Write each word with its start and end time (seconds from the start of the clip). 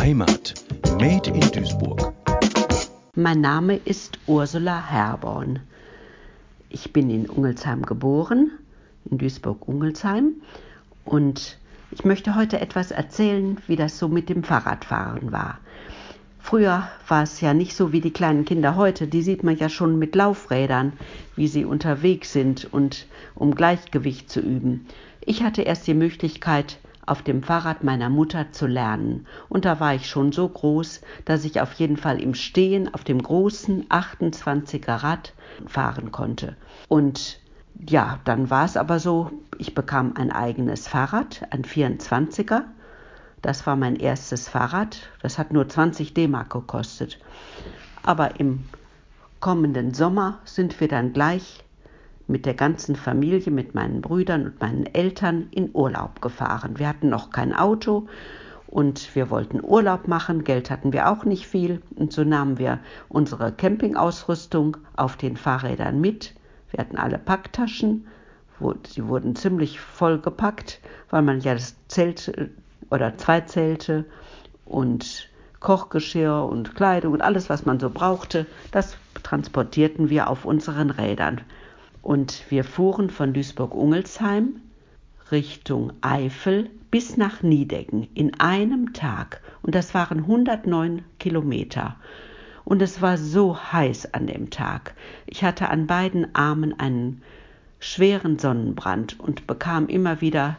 Heimat. 0.00 0.54
Made 0.98 1.28
in 1.28 1.40
Duisburg. 1.52 2.14
Mein 3.16 3.42
Name 3.42 3.76
ist 3.84 4.18
Ursula 4.26 4.82
Herborn. 4.82 5.58
Ich 6.70 6.94
bin 6.94 7.10
in 7.10 7.28
Ungelsheim 7.28 7.84
geboren, 7.84 8.50
in 9.10 9.18
Duisburg-Ungelsheim. 9.18 10.36
Und 11.04 11.58
ich 11.90 12.06
möchte 12.06 12.34
heute 12.34 12.62
etwas 12.62 12.92
erzählen, 12.92 13.58
wie 13.66 13.76
das 13.76 13.98
so 13.98 14.08
mit 14.08 14.30
dem 14.30 14.42
Fahrradfahren 14.42 15.32
war. 15.32 15.58
Früher 16.38 16.88
war 17.06 17.22
es 17.22 17.42
ja 17.42 17.52
nicht 17.52 17.76
so 17.76 17.92
wie 17.92 18.00
die 18.00 18.10
kleinen 18.10 18.46
Kinder 18.46 18.76
heute. 18.76 19.06
Die 19.06 19.20
sieht 19.20 19.44
man 19.44 19.58
ja 19.58 19.68
schon 19.68 19.98
mit 19.98 20.14
Laufrädern, 20.14 20.94
wie 21.36 21.46
sie 21.46 21.66
unterwegs 21.66 22.32
sind 22.32 22.72
und 22.72 23.06
um 23.34 23.54
Gleichgewicht 23.54 24.30
zu 24.30 24.40
üben. 24.40 24.86
Ich 25.20 25.42
hatte 25.42 25.60
erst 25.60 25.86
die 25.86 25.94
Möglichkeit, 25.94 26.78
auf 27.10 27.22
dem 27.22 27.42
Fahrrad 27.42 27.84
meiner 27.84 28.08
Mutter 28.08 28.52
zu 28.52 28.66
lernen. 28.66 29.26
Und 29.48 29.64
da 29.64 29.80
war 29.80 29.94
ich 29.94 30.08
schon 30.08 30.32
so 30.32 30.48
groß, 30.48 31.00
dass 31.24 31.44
ich 31.44 31.60
auf 31.60 31.72
jeden 31.74 31.96
Fall 31.96 32.20
im 32.22 32.34
Stehen 32.34 32.92
auf 32.94 33.04
dem 33.04 33.22
großen 33.22 33.88
28er 33.88 35.02
Rad 35.02 35.34
fahren 35.66 36.12
konnte. 36.12 36.56
Und 36.88 37.40
ja, 37.88 38.20
dann 38.24 38.50
war 38.50 38.64
es 38.64 38.76
aber 38.76 38.98
so, 38.98 39.30
ich 39.58 39.74
bekam 39.74 40.14
ein 40.16 40.30
eigenes 40.30 40.88
Fahrrad, 40.88 41.42
ein 41.50 41.62
24er 41.62 42.62
das 43.42 43.66
war 43.66 43.76
mein 43.76 43.96
erstes 43.96 44.48
Fahrrad. 44.48 45.08
Das 45.22 45.38
hat 45.38 45.52
nur 45.52 45.68
20 45.68 46.14
D-Mark 46.14 46.50
gekostet. 46.50 47.18
Aber 48.02 48.38
im 48.38 48.64
kommenden 49.40 49.94
Sommer 49.94 50.38
sind 50.44 50.78
wir 50.80 50.88
dann 50.88 51.12
gleich 51.12 51.64
mit 52.30 52.46
der 52.46 52.54
ganzen 52.54 52.96
Familie, 52.96 53.50
mit 53.50 53.74
meinen 53.74 54.00
Brüdern 54.00 54.46
und 54.46 54.60
meinen 54.60 54.86
Eltern 54.86 55.48
in 55.50 55.70
Urlaub 55.72 56.22
gefahren. 56.22 56.78
Wir 56.78 56.88
hatten 56.88 57.08
noch 57.08 57.30
kein 57.30 57.54
Auto 57.54 58.06
und 58.66 59.14
wir 59.16 59.30
wollten 59.30 59.62
Urlaub 59.62 60.06
machen. 60.06 60.44
Geld 60.44 60.70
hatten 60.70 60.92
wir 60.92 61.10
auch 61.10 61.24
nicht 61.24 61.46
viel. 61.46 61.82
Und 61.96 62.12
so 62.12 62.22
nahmen 62.22 62.58
wir 62.58 62.78
unsere 63.08 63.52
Campingausrüstung 63.52 64.76
auf 64.96 65.16
den 65.16 65.36
Fahrrädern 65.36 66.00
mit. 66.00 66.34
Wir 66.70 66.78
hatten 66.78 66.96
alle 66.96 67.18
Packtaschen. 67.18 68.06
Sie 68.86 69.06
wurden 69.08 69.34
ziemlich 69.34 69.80
voll 69.80 70.20
gepackt, 70.20 70.80
weil 71.08 71.22
man 71.22 71.40
ja 71.40 71.54
das 71.54 71.74
Zelt 71.88 72.28
äh, 72.28 72.48
oder 72.90 73.16
zwei 73.16 73.40
Zelte 73.40 74.04
und 74.66 75.28
Kochgeschirr 75.60 76.44
und 76.44 76.74
Kleidung 76.74 77.14
und 77.14 77.22
alles, 77.22 77.50
was 77.50 77.66
man 77.66 77.80
so 77.80 77.90
brauchte, 77.90 78.46
das 78.70 78.96
transportierten 79.22 80.10
wir 80.10 80.28
auf 80.28 80.44
unseren 80.44 80.90
Rädern. 80.90 81.40
Und 82.02 82.44
wir 82.50 82.64
fuhren 82.64 83.10
von 83.10 83.32
Duisburg-Ungelsheim 83.32 84.60
Richtung 85.30 85.92
Eifel 86.00 86.70
bis 86.90 87.16
nach 87.16 87.42
Niedecken 87.42 88.08
in 88.14 88.40
einem 88.40 88.92
Tag. 88.92 89.40
Und 89.62 89.74
das 89.74 89.94
waren 89.94 90.20
109 90.20 91.02
Kilometer. 91.18 91.96
Und 92.64 92.82
es 92.82 93.00
war 93.00 93.16
so 93.16 93.56
heiß 93.56 94.14
an 94.14 94.26
dem 94.26 94.50
Tag. 94.50 94.94
Ich 95.26 95.44
hatte 95.44 95.68
an 95.70 95.86
beiden 95.86 96.34
Armen 96.34 96.78
einen 96.78 97.22
schweren 97.78 98.38
Sonnenbrand 98.38 99.18
und 99.20 99.46
bekam 99.46 99.88
immer 99.88 100.20
wieder 100.20 100.56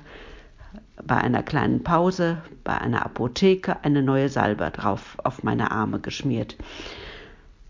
bei 1.04 1.18
einer 1.18 1.44
kleinen 1.44 1.84
Pause 1.84 2.38
bei 2.64 2.78
einer 2.78 3.06
Apotheke 3.06 3.84
eine 3.84 4.02
neue 4.02 4.30
Salbe 4.30 4.70
drauf 4.72 5.18
auf 5.24 5.44
meine 5.44 5.72
Arme 5.72 6.00
geschmiert. 6.00 6.58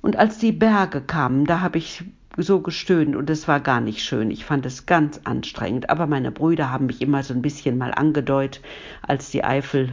Und 0.02 0.16
als 0.18 0.38
die 0.38 0.52
Berge 0.52 1.02
kamen, 1.02 1.46
da 1.46 1.62
habe 1.62 1.78
ich 1.78 2.04
so 2.38 2.62
gestöhnt 2.62 3.16
und 3.16 3.30
es 3.30 3.48
war 3.48 3.60
gar 3.60 3.82
nicht 3.82 4.04
schön. 4.04 4.32
Ich 4.32 4.46
fand 4.46 4.66
es 4.66 4.86
ganz 4.86 5.20
anstrengend. 5.24 5.90
Aber 5.90 6.08
meine 6.08 6.32
Brüder 6.32 6.72
haben 6.72 6.86
mich 6.86 7.02
immer 7.02 7.24
so 7.24 7.34
ein 7.34 7.42
bisschen 7.42 7.78
mal 7.78 7.94
angedeutet, 7.94 8.64
als 9.02 9.32
die 9.32 9.44
Eifel, 9.44 9.90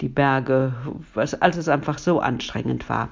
die 0.00 0.08
Berge, 0.08 0.74
was, 1.14 1.34
als 1.34 1.56
es 1.56 1.68
einfach 1.68 1.98
so 1.98 2.20
anstrengend 2.20 2.88
war. 2.88 3.10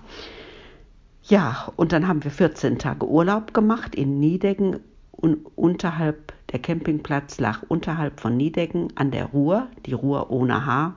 Ja, 1.24 1.72
und 1.76 1.92
dann 1.92 2.08
haben 2.08 2.24
wir 2.24 2.30
14 2.30 2.78
Tage 2.78 3.06
Urlaub 3.06 3.52
gemacht 3.52 3.94
in 3.94 4.18
Niedecken 4.18 4.80
und 5.10 5.38
unterhalb 5.56 6.32
der 6.52 6.60
Campingplatz 6.60 7.38
lag 7.40 7.62
unterhalb 7.68 8.20
von 8.20 8.36
Niedecken 8.36 8.92
an 8.94 9.10
der 9.10 9.26
Ruhr, 9.26 9.66
die 9.84 9.92
Ruhr 9.92 10.30
ohne 10.30 10.64
Haar. 10.64 10.94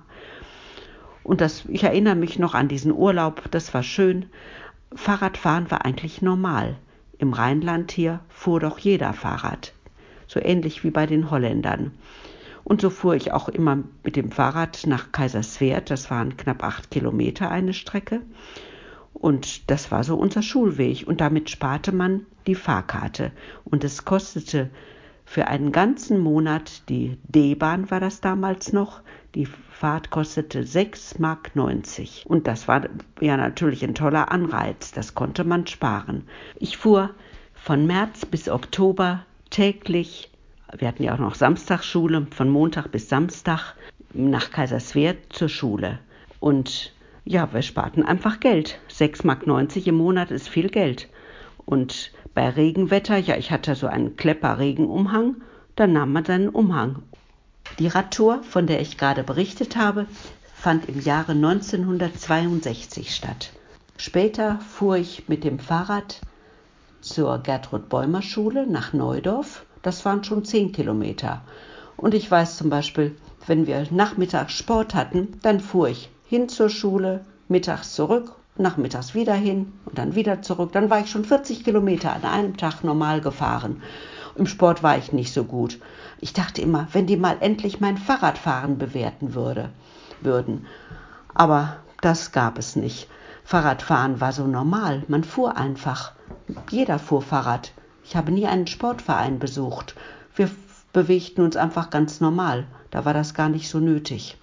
Und 1.24 1.42
das, 1.42 1.66
ich 1.68 1.84
erinnere 1.84 2.16
mich 2.16 2.40
noch 2.40 2.54
an 2.54 2.68
diesen 2.68 2.94
Urlaub, 2.94 3.44
das 3.52 3.74
war 3.74 3.84
schön. 3.84 4.28
Fahrradfahren 4.94 5.70
war 5.70 5.86
eigentlich 5.86 6.22
normal. 6.22 6.78
Im 7.22 7.34
Rheinland 7.34 7.92
hier 7.92 8.20
fuhr 8.30 8.60
doch 8.60 8.80
jeder 8.80 9.14
Fahrrad. 9.14 9.74
So 10.26 10.40
ähnlich 10.40 10.84
wie 10.84 10.90
bei 10.90 11.06
den 11.06 11.30
Holländern. 11.30 11.92
Und 12.64 12.82
so 12.82 12.90
fuhr 12.90 13.14
ich 13.14 13.32
auch 13.32 13.48
immer 13.48 13.84
mit 14.04 14.16
dem 14.16 14.32
Fahrrad 14.32 14.88
nach 14.88 15.12
Kaiserswerth. 15.12 15.92
Das 15.92 16.10
waren 16.10 16.36
knapp 16.36 16.64
acht 16.64 16.90
Kilometer 16.90 17.52
eine 17.52 17.74
Strecke. 17.74 18.22
Und 19.14 19.70
das 19.70 19.92
war 19.92 20.04
so 20.04 20.16
unser 20.16 20.42
Schulweg. 20.42 21.08
Und 21.08 21.22
damit 21.22 21.52
sparte 21.52 21.92
man 21.92 22.26
die 22.48 22.56
Fahrkarte. 22.56 23.32
Und 23.66 23.84
es 23.84 24.04
kostete 24.04 24.72
für 25.24 25.48
einen 25.48 25.72
ganzen 25.72 26.18
Monat, 26.18 26.90
die 26.90 27.20
D-Bahn 27.28 27.92
war 27.92 28.00
das 28.00 28.20
damals 28.20 28.74
noch, 28.74 29.02
die 29.36 29.46
Fahrt 29.46 30.10
kostete 30.10 30.62
6,90 30.62 31.20
Mark. 31.20 31.52
Und 32.26 32.48
das 32.48 32.68
war 32.68 32.88
ja 33.20 33.38
natürlich 33.38 33.84
ein 33.84 33.96
toller 33.96 34.32
Anreiz, 34.32 34.92
das 34.92 35.16
konnte 35.16 35.44
man 35.44 35.68
sparen. 35.68 36.24
Ich 36.60 36.78
fuhr 36.78 37.12
von 37.54 37.88
März 37.88 38.26
bis 38.26 38.50
Oktober 38.50 39.26
täglich, 39.50 40.32
wir 40.78 40.88
hatten 40.88 41.04
ja 41.04 41.14
auch 41.14 41.20
noch 41.20 41.36
Samstagsschule, 41.36 42.28
von 42.32 42.50
Montag 42.50 42.92
bis 42.92 43.10
Samstag 43.10 43.76
nach 44.14 44.52
Kaiserswerth 44.52 45.18
zur 45.30 45.50
Schule. 45.50 46.00
Und 46.40 46.94
ja, 47.24 47.54
wir 47.54 47.62
sparten 47.62 48.04
einfach 48.04 48.40
Geld. 48.40 48.80
6,90 48.90 49.26
Mark 49.26 49.88
im 49.88 49.96
Monat 49.96 50.32
ist 50.32 50.50
viel 50.50 50.70
Geld. 50.70 51.10
Und 51.66 52.12
bei 52.34 52.50
Regenwetter, 52.50 53.18
ja, 53.18 53.38
ich 53.38 53.52
hatte 53.52 53.76
so 53.76 53.88
einen 53.88 54.16
Klepper-Regenumhang, 54.16 55.36
dann 55.76 55.94
nahm 55.94 56.14
man 56.14 56.26
seinen 56.26 56.50
Umhang. 56.50 57.04
Die 57.80 57.88
Radtour, 57.88 58.44
von 58.44 58.68
der 58.68 58.82
ich 58.82 58.98
gerade 58.98 59.24
berichtet 59.24 59.76
habe, 59.76 60.06
fand 60.54 60.88
im 60.90 61.02
Jahre 61.02 61.32
1962 61.32 63.16
statt. 63.16 63.52
Später 63.98 64.60
fuhr 64.60 64.98
ich 64.98 65.28
mit 65.28 65.44
dem 65.44 65.60
Fahrrad 65.60 66.22
zur 67.02 67.40
Gertrud 67.40 67.90
Bäumer 67.90 68.22
Schule 68.22 68.68
nach 68.68 68.94
Neudorf. 68.94 69.66
Das 69.82 70.06
waren 70.06 70.24
schon 70.24 70.46
zehn 70.46 70.72
Kilometer. 70.72 71.42
Und 71.98 72.14
ich 72.14 72.30
weiß 72.30 72.58
zum 72.58 72.70
Beispiel, 72.70 73.16
wenn 73.48 73.68
wir 73.68 73.88
nachmittags 73.92 74.54
Sport 74.54 74.94
hatten, 74.94 75.40
dann 75.42 75.60
fuhr 75.60 75.90
ich 75.90 76.10
hin 76.28 76.50
zur 76.50 76.70
Schule, 76.70 77.26
mittags 77.48 77.94
zurück 77.94 78.36
nachmittags 78.58 79.16
wieder 79.16 79.34
hin 79.34 79.74
und 79.86 79.98
dann 79.98 80.16
wieder 80.16 80.42
zurück. 80.42 80.72
Dann 80.74 80.90
war 80.90 81.02
ich 81.02 81.10
schon 81.10 81.26
40 81.26 81.64
Kilometer 81.64 82.14
an 82.14 82.24
einem 82.24 82.58
Tag 82.58 82.84
normal 82.84 83.22
gefahren. 83.22 83.82
Im 84.42 84.48
Sport 84.48 84.82
war 84.82 84.98
ich 84.98 85.14
nicht 85.14 85.32
so 85.32 85.44
gut. 85.44 85.78
Ich 86.20 86.34
dachte 86.34 86.64
immer, 86.64 86.88
wenn 86.94 87.06
die 87.06 87.16
mal 87.16 87.38
endlich 87.42 87.80
mein 87.80 88.00
Fahrradfahren 88.00 88.80
bewerten 88.80 89.36
würde, 89.36 89.70
würden. 90.22 90.66
Aber 91.36 91.76
das 92.02 92.32
gab 92.32 92.58
es 92.58 92.76
nicht. 92.76 93.08
Fahrradfahren 93.44 94.20
war 94.20 94.34
so 94.34 94.48
normal. 94.48 95.04
Man 95.08 95.24
fuhr 95.24 95.58
einfach. 95.58 96.14
Jeder 96.72 96.98
fuhr 96.98 97.22
Fahrrad. 97.22 97.72
Ich 98.04 98.16
habe 98.16 98.32
nie 98.32 98.48
einen 98.48 98.66
Sportverein 98.66 99.38
besucht. 99.38 99.94
Wir 100.36 100.50
bewegten 100.92 101.44
uns 101.44 101.56
einfach 101.56 101.92
ganz 101.92 102.20
normal. 102.20 102.66
Da 102.90 103.06
war 103.06 103.14
das 103.14 103.36
gar 103.36 103.50
nicht 103.50 103.70
so 103.70 103.80
nötig. 103.80 104.40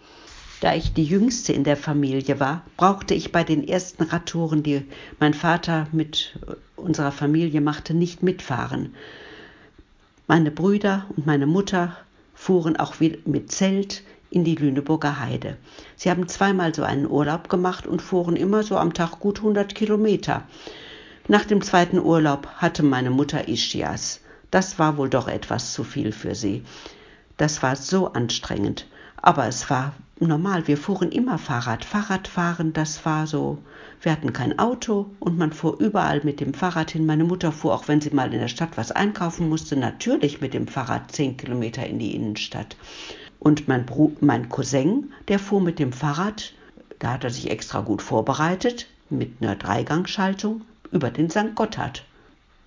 Da 0.60 0.76
ich 0.76 0.94
die 0.94 1.06
jüngste 1.06 1.52
in 1.52 1.64
der 1.64 1.76
Familie 1.76 2.38
war, 2.38 2.62
brauchte 2.76 3.14
ich 3.14 3.32
bei 3.32 3.42
den 3.42 3.66
ersten 3.66 4.04
Radtouren, 4.04 4.62
die 4.62 4.86
mein 5.18 5.34
Vater 5.34 5.88
mit 5.90 6.38
unserer 6.76 7.10
Familie 7.10 7.60
machte, 7.60 7.94
nicht 7.94 8.22
mitfahren. 8.22 8.94
Meine 10.30 10.50
Brüder 10.50 11.06
und 11.16 11.26
meine 11.26 11.46
Mutter 11.46 11.96
fuhren 12.34 12.76
auch 12.76 12.96
mit 13.00 13.50
Zelt 13.50 14.02
in 14.28 14.44
die 14.44 14.56
Lüneburger 14.56 15.20
Heide. 15.20 15.56
Sie 15.96 16.10
haben 16.10 16.28
zweimal 16.28 16.74
so 16.74 16.82
einen 16.82 17.10
Urlaub 17.10 17.48
gemacht 17.48 17.86
und 17.86 18.02
fuhren 18.02 18.36
immer 18.36 18.62
so 18.62 18.76
am 18.76 18.92
Tag 18.92 19.20
gut 19.20 19.38
100 19.38 19.74
Kilometer. 19.74 20.42
Nach 21.28 21.46
dem 21.46 21.62
zweiten 21.62 21.98
Urlaub 21.98 22.46
hatte 22.56 22.82
meine 22.82 23.08
Mutter 23.08 23.48
Ischias. 23.48 24.20
Das 24.50 24.78
war 24.78 24.98
wohl 24.98 25.08
doch 25.08 25.28
etwas 25.28 25.72
zu 25.72 25.82
viel 25.82 26.12
für 26.12 26.34
sie. 26.34 26.62
Das 27.38 27.62
war 27.62 27.74
so 27.74 28.12
anstrengend. 28.12 28.86
Aber 29.16 29.46
es 29.46 29.70
war 29.70 29.94
normal, 30.26 30.66
wir 30.66 30.76
fuhren 30.76 31.12
immer 31.12 31.38
Fahrrad. 31.38 31.84
Fahrradfahren, 31.84 32.72
das 32.72 33.04
war 33.04 33.26
so, 33.26 33.58
wir 34.02 34.10
hatten 34.10 34.32
kein 34.32 34.58
Auto 34.58 35.06
und 35.20 35.38
man 35.38 35.52
fuhr 35.52 35.78
überall 35.80 36.20
mit 36.24 36.40
dem 36.40 36.54
Fahrrad 36.54 36.90
hin. 36.90 37.06
Meine 37.06 37.24
Mutter 37.24 37.52
fuhr, 37.52 37.74
auch 37.74 37.88
wenn 37.88 38.00
sie 38.00 38.10
mal 38.10 38.32
in 38.32 38.40
der 38.40 38.48
Stadt 38.48 38.76
was 38.76 38.90
einkaufen 38.90 39.48
musste, 39.48 39.76
natürlich 39.76 40.40
mit 40.40 40.54
dem 40.54 40.66
Fahrrad 40.66 41.12
zehn 41.12 41.36
Kilometer 41.36 41.86
in 41.86 41.98
die 41.98 42.14
Innenstadt. 42.14 42.76
Und 43.38 43.68
mein, 43.68 43.86
Bru 43.86 44.12
mein 44.20 44.48
Cousin, 44.48 45.12
der 45.28 45.38
fuhr 45.38 45.60
mit 45.60 45.78
dem 45.78 45.92
Fahrrad, 45.92 46.52
da 46.98 47.12
hat 47.12 47.24
er 47.24 47.30
sich 47.30 47.50
extra 47.50 47.80
gut 47.80 48.02
vorbereitet, 48.02 48.86
mit 49.10 49.40
einer 49.40 49.54
Dreigangschaltung 49.54 50.62
über 50.90 51.10
den 51.10 51.30
St. 51.30 51.54
Gotthard. 51.54 52.04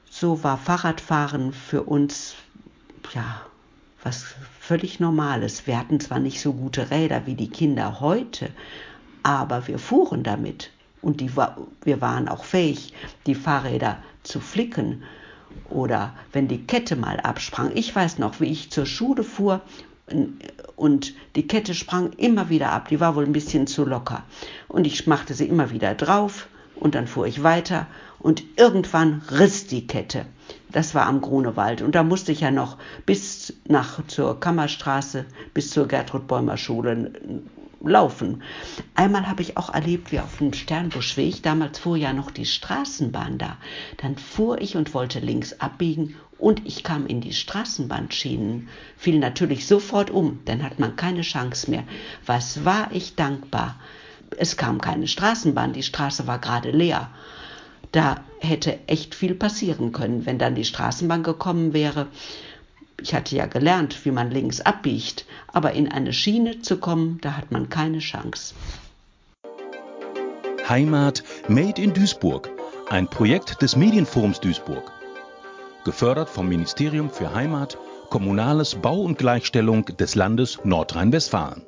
So 0.09 0.43
war 0.43 0.57
Fahrradfahren 0.57 1.53
für 1.53 1.83
uns, 1.83 2.35
ja, 3.13 3.41
was 4.03 4.25
völlig 4.59 4.99
Normales. 4.99 5.67
Wir 5.67 5.77
hatten 5.77 5.99
zwar 5.99 6.19
nicht 6.19 6.41
so 6.41 6.53
gute 6.53 6.91
Räder 6.91 7.25
wie 7.25 7.35
die 7.35 7.49
Kinder 7.49 7.99
heute, 7.99 8.49
aber 9.23 9.67
wir 9.67 9.79
fuhren 9.79 10.23
damit 10.23 10.71
und 11.01 11.21
die, 11.21 11.31
wir 11.35 12.01
waren 12.01 12.27
auch 12.27 12.43
fähig, 12.43 12.93
die 13.25 13.35
Fahrräder 13.35 13.97
zu 14.23 14.39
flicken 14.39 15.03
oder 15.69 16.13
wenn 16.31 16.47
die 16.47 16.65
Kette 16.65 16.95
mal 16.95 17.19
absprang. 17.19 17.71
Ich 17.75 17.95
weiß 17.95 18.19
noch, 18.19 18.39
wie 18.39 18.51
ich 18.51 18.71
zur 18.71 18.85
Schule 18.85 19.23
fuhr 19.23 19.61
und 20.75 21.13
die 21.35 21.47
Kette 21.47 21.73
sprang 21.73 22.13
immer 22.13 22.49
wieder 22.49 22.71
ab. 22.71 22.89
Die 22.89 22.99
war 22.99 23.15
wohl 23.15 23.25
ein 23.25 23.33
bisschen 23.33 23.67
zu 23.67 23.85
locker. 23.85 24.23
Und 24.67 24.85
ich 24.85 25.07
machte 25.07 25.33
sie 25.33 25.45
immer 25.45 25.71
wieder 25.71 25.95
drauf 25.95 26.47
und 26.75 26.95
dann 26.95 27.07
fuhr 27.07 27.27
ich 27.27 27.43
weiter 27.43 27.87
und 28.19 28.43
irgendwann 28.55 29.21
riss 29.31 29.67
die 29.67 29.87
Kette. 29.87 30.25
Das 30.71 30.95
war 30.95 31.05
am 31.05 31.21
Grunewald 31.21 31.81
und 31.81 31.95
da 31.95 32.03
musste 32.03 32.31
ich 32.31 32.41
ja 32.41 32.51
noch 32.51 32.77
bis 33.05 33.53
nach 33.67 34.05
zur 34.07 34.39
Kammerstraße, 34.39 35.25
bis 35.53 35.71
zur 35.71 35.87
Gertrud 35.87 36.27
Bäumer 36.27 36.57
Schule 36.57 37.11
laufen. 37.83 38.43
Einmal 38.95 39.27
habe 39.27 39.41
ich 39.41 39.57
auch 39.57 39.73
erlebt, 39.73 40.11
wie 40.11 40.19
auf 40.19 40.37
dem 40.37 40.53
Sternbuschweg, 40.53 41.41
damals 41.43 41.79
fuhr 41.79 41.97
ja 41.97 42.13
noch 42.13 42.31
die 42.31 42.45
Straßenbahn 42.45 43.37
da, 43.37 43.57
dann 43.97 44.17
fuhr 44.17 44.61
ich 44.61 44.75
und 44.77 44.93
wollte 44.93 45.19
links 45.19 45.53
abbiegen 45.59 46.15
und 46.37 46.65
ich 46.65 46.83
kam 46.83 47.07
in 47.07 47.21
die 47.21 47.33
Straßenbahnschienen, 47.33 48.69
fiel 48.97 49.19
natürlich 49.19 49.67
sofort 49.67 50.09
um, 50.09 50.39
dann 50.45 50.63
hat 50.63 50.79
man 50.79 50.95
keine 50.95 51.21
Chance 51.21 51.69
mehr. 51.69 51.83
Was 52.25 52.65
war 52.65 52.89
ich 52.91 53.15
dankbar? 53.15 53.79
Es 54.37 54.57
kam 54.57 54.79
keine 54.81 55.07
Straßenbahn, 55.07 55.73
die 55.73 55.83
Straße 55.83 56.27
war 56.27 56.39
gerade 56.39 56.71
leer. 56.71 57.09
Da 57.91 58.15
hätte 58.39 58.79
echt 58.87 59.15
viel 59.15 59.35
passieren 59.35 59.91
können, 59.91 60.25
wenn 60.25 60.37
dann 60.37 60.55
die 60.55 60.65
Straßenbahn 60.65 61.23
gekommen 61.23 61.73
wäre. 61.73 62.07
Ich 63.01 63.13
hatte 63.13 63.35
ja 63.35 63.47
gelernt, 63.47 64.05
wie 64.05 64.11
man 64.11 64.31
links 64.31 64.61
abbiegt, 64.61 65.25
aber 65.51 65.73
in 65.73 65.91
eine 65.91 66.13
Schiene 66.13 66.61
zu 66.61 66.77
kommen, 66.77 67.19
da 67.21 67.35
hat 67.35 67.51
man 67.51 67.69
keine 67.69 67.99
Chance. 67.99 68.53
Heimat 70.69 71.23
Made 71.47 71.81
in 71.81 71.93
Duisburg, 71.93 72.49
ein 72.89 73.07
Projekt 73.07 73.61
des 73.61 73.75
Medienforums 73.75 74.39
Duisburg. 74.39 74.91
Gefördert 75.83 76.29
vom 76.29 76.47
Ministerium 76.47 77.09
für 77.09 77.33
Heimat, 77.33 77.77
Kommunales 78.09 78.75
Bau 78.75 79.01
und 79.01 79.17
Gleichstellung 79.17 79.85
des 79.85 80.15
Landes 80.15 80.59
Nordrhein-Westfalen. 80.63 81.65